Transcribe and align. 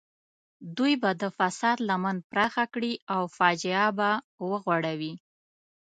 دوی 0.77 0.93
به 1.01 1.09
د 1.21 1.23
فساد 1.37 1.77
لمن 1.89 2.17
پراخه 2.29 2.65
کړي 2.73 2.93
او 3.13 3.21
فاجعه 3.37 3.87
به 3.97 4.09
وغوړوي. 4.49 5.13